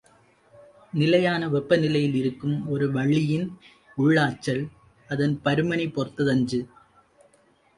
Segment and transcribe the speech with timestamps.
[0.93, 3.45] நிலையான வெப்பநிலையில் இருக்கும் ஒரு வளியின்
[3.97, 4.63] உள்ளாற்றல்
[5.09, 6.59] அதன் பருமனைப் பொறுத்ததன்று.